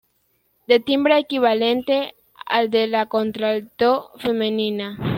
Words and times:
De 0.65 0.79
timbre 0.79 1.19
equivalente 1.19 2.15
al 2.47 2.71
de 2.71 2.87
la 2.87 3.05
contralto 3.05 4.09
femenina. 4.17 4.97